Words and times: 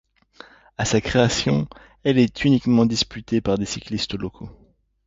À 0.79 0.85
sa 0.85 0.99
création, 0.99 1.67
elle 2.03 2.17
est 2.17 2.43
uniquement 2.43 2.87
disputée 2.87 3.39
par 3.39 3.59
des 3.59 3.67
cyclistes 3.67 4.15
locaux.. 4.15 4.49